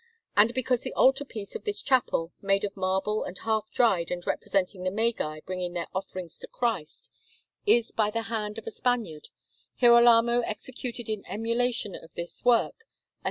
[0.35, 4.25] And because the altar piece of this chapel, made of marble in half relief and
[4.25, 7.11] representing the Magi bringing their offerings to Christ,
[7.67, 9.29] is by the hand of a Spaniard,
[9.79, 12.89] Girolamo executed in emulation of this work a S.